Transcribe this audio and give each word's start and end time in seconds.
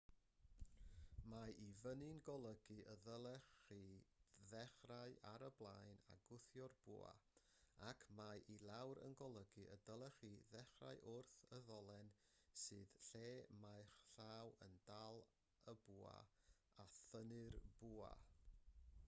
mae 1.31 1.51
i 1.63 1.65
fyny'n 1.79 2.19
golygu 2.29 2.77
y 2.91 2.93
dylech 3.07 3.49
chi 3.65 3.75
ddechrau 4.51 5.11
ar 5.31 5.43
y 5.47 5.49
blaen 5.59 5.99
a 6.15 6.15
gwthio'r 6.31 6.73
bwa 6.87 7.11
ac 7.91 8.01
mae 8.21 8.41
i 8.53 8.55
lawr 8.69 9.01
yn 9.07 9.17
golygu 9.21 9.65
y 9.75 9.77
dylech 9.91 10.17
chi 10.23 10.31
ddechrau 10.55 11.01
wrth 11.11 11.35
y 11.57 11.59
ddolen 11.69 12.09
sydd 12.63 12.95
lle 13.11 13.27
mae'ch 13.67 13.95
llaw 14.17 14.55
yn 14.69 14.79
dal 14.89 15.21
y 15.75 15.77
bwa 15.85 16.15
a 16.85 16.87
thynnu'r 17.01 17.59
bwa 17.85 18.11